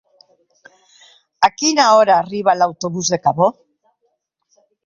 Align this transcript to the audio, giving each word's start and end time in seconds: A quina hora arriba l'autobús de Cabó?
A 1.47 1.51
quina 1.61 1.85
hora 1.97 2.17
arriba 2.23 2.57
l'autobús 2.57 3.15
de 3.15 3.23
Cabó? 3.27 3.55